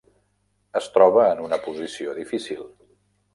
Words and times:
Es 0.79 0.87
troba 0.95 1.25
en 1.33 1.43
una 1.49 1.59
posició 1.67 2.17
difícil. 2.21 2.65